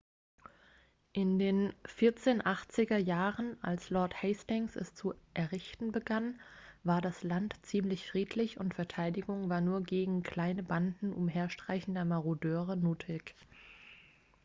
in 1.13 1.37
den 1.37 1.73
1480er 1.85 2.97
jahren 2.97 3.55
als 3.63 3.91
lord 3.91 4.19
hastings 4.23 4.75
es 4.75 4.95
zu 4.95 5.13
errichten 5.35 5.91
begann 5.91 6.39
war 6.83 7.01
das 7.03 7.21
land 7.21 7.53
ziemlich 7.61 8.09
friedlich 8.09 8.59
und 8.59 8.73
verteidigung 8.73 9.47
war 9.47 9.61
nur 9.61 9.83
gegen 9.83 10.23
kleine 10.23 10.63
banden 10.63 11.13
umherstreichender 11.13 12.03
marodeure 12.03 12.77
nötig 12.77 13.35